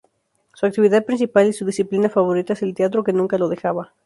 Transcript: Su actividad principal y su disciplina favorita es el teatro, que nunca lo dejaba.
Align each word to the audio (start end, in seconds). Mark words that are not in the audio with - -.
Su 0.55 0.65
actividad 0.65 1.05
principal 1.05 1.47
y 1.49 1.53
su 1.53 1.63
disciplina 1.63 2.09
favorita 2.09 2.53
es 2.53 2.63
el 2.63 2.73
teatro, 2.73 3.03
que 3.03 3.13
nunca 3.13 3.37
lo 3.37 3.49
dejaba. 3.49 3.93